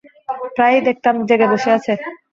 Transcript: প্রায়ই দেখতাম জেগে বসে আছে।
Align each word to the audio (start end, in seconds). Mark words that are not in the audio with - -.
প্রায়ই 0.55 0.81
দেখতাম 0.87 1.15
জেগে 1.29 1.47
বসে 1.51 1.69
আছে। 1.77 1.93